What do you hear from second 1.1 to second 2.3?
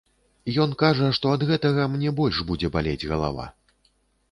што ад гэтага мне